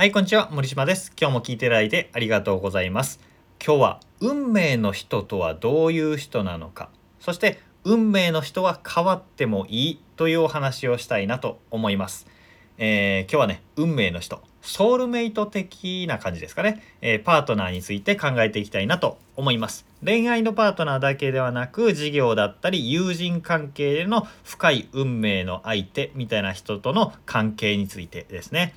[0.00, 0.48] はい、こんにちは。
[0.52, 1.12] 森島です。
[1.20, 3.18] 今日も聞いていただいてありがとうございます。
[3.60, 6.88] 今日は運命の人とはどういう人なのか、
[7.18, 12.28] そして運命の人は変わってもいいというお話をしたいなと思います。
[12.76, 19.84] えー今日はね、運命の人、ソウルメイト的な感じですかね、えーパートナーについて考えていきたいなと思います。
[20.04, 28.74] 恋愛のパートナーだけではなく、事業だったり、友人関係での深い運命の相手みたいな人との関係についてですね。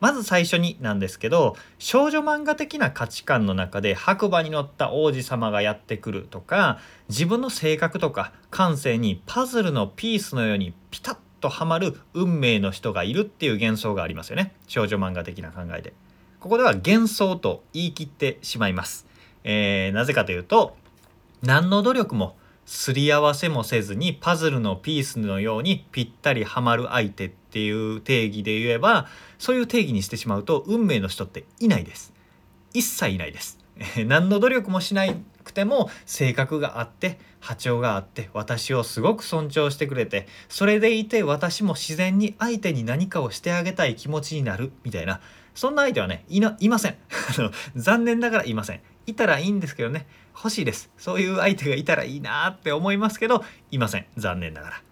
[0.00, 14.52] まず最初になんですけど少女漫画的な価値観の中で白馬に乗った王子様がやってくるとか自分の性格とか感性にパズルのピースのようにピタッとはまる運命の人がいるっていう幻想がありますよね。
[14.66, 15.92] 少女漫画的な考えで。
[16.40, 19.06] ここでは幻想と言い切ってしまいます、
[19.42, 20.76] えーなぜかというと
[21.42, 29.06] 何の努力もすり合わせもせずにパズルのピースのようにぴったりはまる相手っていう定義で言えば
[29.38, 32.12] そういう定義にしてしまうと運命の人っていないです。
[32.74, 33.58] 一切いないです。
[34.06, 35.06] 何の努力もしな
[35.44, 45.20] くても性格があって波長があって私をすごく尊重してくれてそれでいて私も自然に相手に何かをしてあげたい気持ちになるみたいな
[45.54, 46.96] そんな相手はねいないません。
[47.76, 48.80] 残念ながらいません。
[49.06, 50.06] いたらいいんですけどね。
[50.36, 50.90] 欲しいです。
[50.98, 54.06] そういう相手がいたらいいなって思いますけどいません。
[54.16, 54.82] 残念ながら、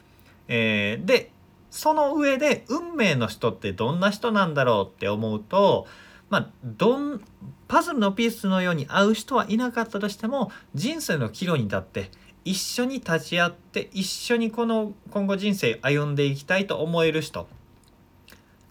[0.48, 1.30] えーで
[1.74, 5.88] その上で運命の人ってどんな人なんだろうって思うと
[6.30, 7.20] まあどん
[7.66, 12.10] パズルのピースのように合う人はいなかったとしても人生の岐路に立って
[12.44, 17.46] 一緒に立ち会って一緒にこの今後人生歩んでいきたいと思える人っ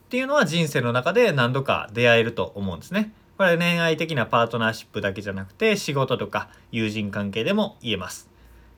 [0.08, 3.12] ていうのは人生の中で何度か出会えると思うんですね。
[3.38, 8.30] これは恋愛的なパートナーシップだけじゃなくて仕事とか友人関係でも言えます。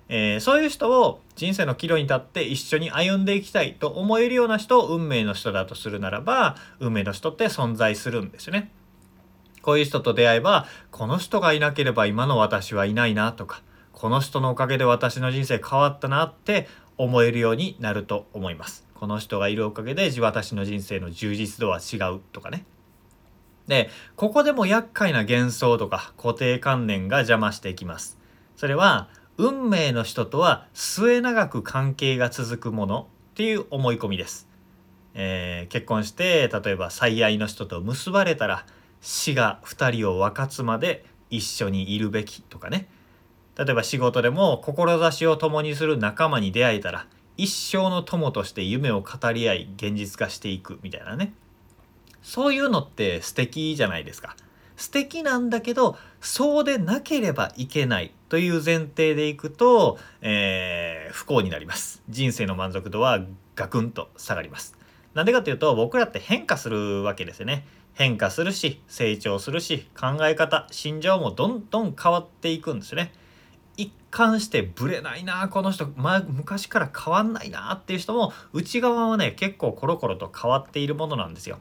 [0.07, 8.71] えーそういう人を人生の岐路に立って一緒に歩んでいきたいと思えるような人を運命の人だとするならば運命の人って存在するんですよね。
[9.61, 18.85] こういう人と出会えばこの人がいなければ今の私はいないなとかこの人のおかげで私の人生変わったなって思えるようになると思います。
[18.93, 22.63] この人がいるおかげで私の人生の充実度は違うとかね。
[23.67, 28.17] でここでも厄介な幻想とか固定観念が邪魔していきます。
[28.55, 34.47] それは運命の人とは末永く関係が続くものっていう思い込みです。
[35.13, 38.65] えー結婚して例えば最愛の人と結ばれたら
[39.01, 42.87] 死が2人を分かつまで一緒にいるべきとかね
[43.57, 51.33] 例えば仕事でも志を共にする仲間に出会えたら一生の友として夢を語り合い現実化していくみたいなね
[52.25, 54.35] そういうのって素敵じゃないですか。
[54.75, 62.01] 素敵なんだけどそうでなければいけないという前提でいくと、えー不幸になります。
[62.09, 63.21] 人生の満足度は
[63.55, 64.75] ガクンと下がります。
[65.13, 67.65] なんでかというと僕らって変化するわけですよね。
[67.93, 73.13] 変化するし成長するし考え方心情もどんどん変わっていくんですよね。
[73.77, 81.59] 一貫してブレないなこの人、まあ、昔から変わんないなっていう人も内側はね結構コロコロと変わっているものなんですよ。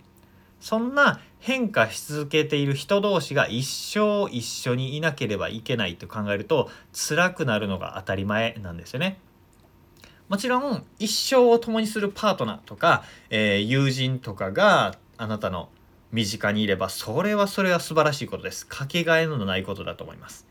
[0.64, 9.18] そんな変化し続けている人同士が一生一緒にいなければいけないと考えると辛くなるのが当たり前なんですよね。
[10.30, 15.68] もちろん一生を共にするパートナーとか、えー友人とかがあなたの
[16.12, 18.66] 身近にいればそれはそれは素晴らしいことです。
[18.66, 20.46] かけがえのないことだと思います。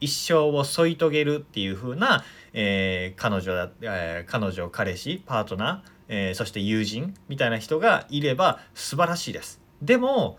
[0.00, 9.60] 一生を添い遂げるっていう風な、えー彼女だ、えー彼女彼氏パートナー、えーそして友人みたいな人がいれば素晴らしいです。
[9.82, 10.38] でも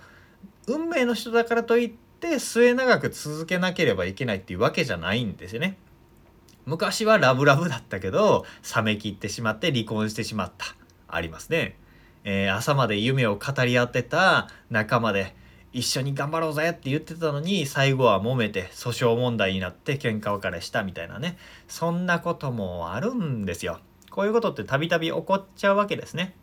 [0.68, 5.78] 運命の人だからといって末永く続けなければいけないっていうわけじゃないんですよね。
[6.66, 8.46] 昔はラブラブだったけど
[8.76, 10.76] 冷め切ってしまって離婚してしまった。
[11.08, 11.76] ありますね、
[12.24, 15.36] えー朝まで夢を語り合ってた仲間で
[15.72, 21.38] 一緒に頑張ろうぜって言ってたのに最後は揉めて訴訟問題になって喧嘩別れしたみたいなね
[21.68, 23.80] そんなこともあるんですよ
[24.10, 26.36] こういうことってたびたび起こっちゃうわけですね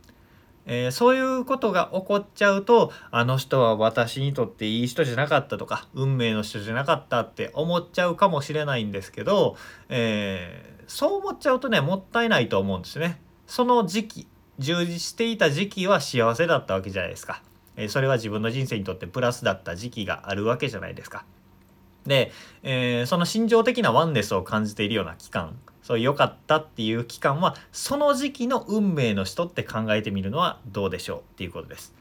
[0.66, 9.56] えーそういうことが起こっちゃうとあの人は私にとっていい人じゃなかったとか運命の人じゃなかったって思っちゃうかもしれないんですけど、
[9.88, 13.20] えーそう思っちゃうとねもったいないと思うんですね。
[13.46, 14.26] その時期
[14.58, 17.42] 充実していた時期は幸せだったわけじゃないですか。
[17.76, 21.24] えそれは自分の人生にとってプラスだった時期があるわけじゃないですか。
[22.06, 22.32] で、
[22.62, 31.94] えーその心情的なワンネスを感じているような期間そう良かったっていう期間はその時期の運命の人って考えてみるのはどうでしょうっていうことです。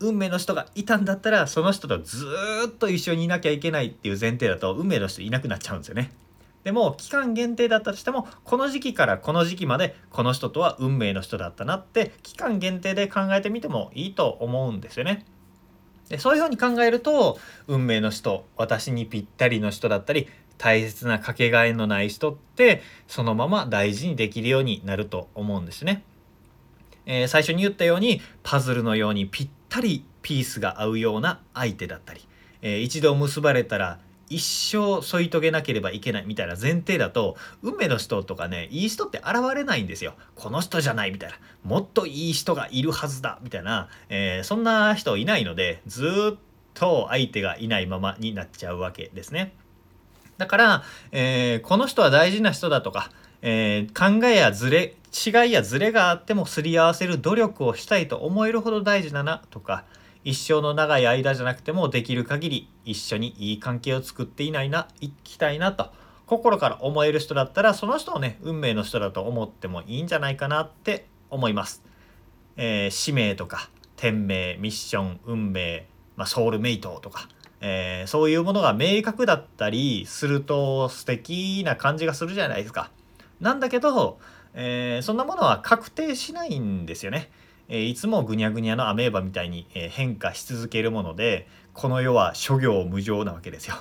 [0.00, 6.10] 運命の人がいたんだったらその人とずーっと一緒にいなきゃいけないっていう前提だと運命の人いなくなっちゃうんですよね。
[6.66, 15.24] でも期間限定だったとしてもこの時期からこの時期までこの人とは運命の人だったなって期間限定で考えてみてもいいと思うんですよね。
[16.08, 20.26] でそういうふうに考えると運命の人私にぴったりの人だったり
[20.58, 26.02] 大切なかけがえのない人ってそのまま大事にできるようになると思うんですね。
[27.06, 32.26] えー、最初に言ったようにパズルのようにぴったりピースが合うような相手だったり、
[32.60, 40.14] えー、一度結ばれたら一生添い遂げなければいけないみたいな前提だと運命の人とかねいい人って現れないんですよ。
[40.34, 41.36] この人じゃないみたいな。
[41.64, 46.38] もっといい人がいるはずだみたいな、えー、そんな人いないのでずっ
[46.74, 49.54] と相手がいないままになっちゃうわけですね。
[50.38, 50.82] だから、
[51.12, 53.10] えー、この人は大事な人だとか、
[53.42, 54.94] えー、考えやずれ
[55.26, 59.84] 違いやずれがあってもすり合わせる努力をしたいと思えるほど大事だなとか
[60.26, 65.92] 一生の長い間じゃなくてもできる限り一緒にいい関係を作っていないな、いきたいなと
[66.26, 71.84] 心から思える人だったらその人をね、運命の人だと思ってもいいんじゃないかなって思います。
[72.56, 75.86] えー、使命とか天命、ミッション、運命、
[76.16, 77.28] まあ、ソウルメイトとか、
[77.60, 82.90] えー、そういうものが明確だったりすると素敵な感じがするじゃないですか。
[83.40, 84.18] なんだけど、
[84.54, 87.30] えー、そんなものは確定しないんですよね。
[87.68, 93.76] えいつもぐにゃぐにゃのアメーバみたいに、え変化し続けるものでこの世は諸行無常なわけですよ。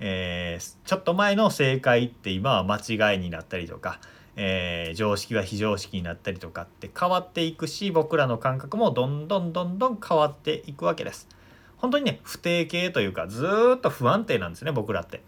[0.00, 4.00] えー、ちょっと前の正解って今は間違いになったりとか、
[4.34, 11.28] えー、常識は非常識になったりとかって変わっていくし僕らの感覚もどんどんどんどん変わっていくわけです。
[11.76, 13.46] 本当にね不定形というかず
[13.76, 15.22] っと不安定なんですね僕らって。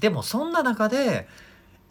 [0.00, 1.28] でもそんな中で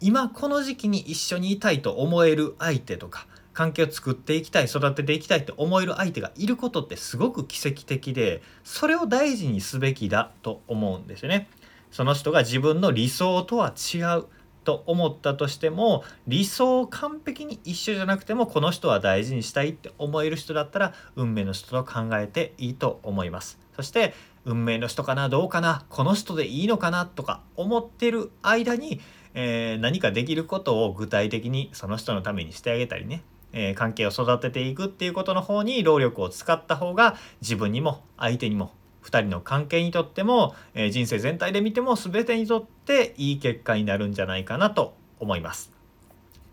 [0.00, 11.48] 今この時期に一緒にいたいと思える相手とか関係を作っていきたい育てていきたいって思える相手がいることってすごく奇跡的でそれを大事にすべきだと思うんですよね。
[11.90, 14.24] その人が自分の理想とは違う
[14.64, 23.60] と思ったとしても理想を完璧に一緒じゃなくてもこの人は大事にしたいって思える人だったら運命の人と考えていいと思います。
[23.76, 24.14] そして
[24.44, 29.00] 運命の人かなどうかなこの人でいいのかなとか思ってる間に、
[29.34, 33.22] えー、何かできることを具体的にその人のためにしてあげたりね
[33.54, 38.72] えー、関係を育てていくっていうことの方に労力を使った方が自分にも相手にも
[39.04, 45.72] 2人の関係にとっても、えー、人生全体で見ても全てにとっていい結果になるんじゃないかなと思います。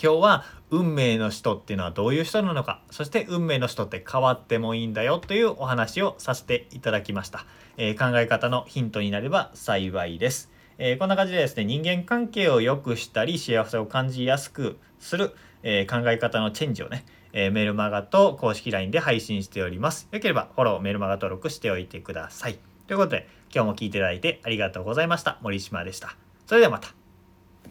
[0.01, 7.45] 今日は運命の人っていうのはどういう人なのかそして運命の人って変わってもいいんだよというお話をさせていただきました、
[7.77, 10.49] えー、考え方のヒントになれば幸いです、
[10.83, 20.09] えー、こんな感じでですね人間関係を良くしたり幸せを感じやすくする、えー、考え方のチェンジをね、えー、メルマガと公式 LINE で配信しております。
[20.11, 22.57] よければフォロー、メルマガ登録しておいてください。
[22.87, 25.37] ということで、今日も聴いていただいてありがとうございました。
[25.41, 26.15] 森島でした。
[26.47, 27.00] それではまた。